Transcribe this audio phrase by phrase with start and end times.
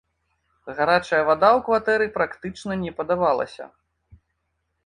[0.77, 3.71] Гарачая вада ў кватэры практычна не падавалася.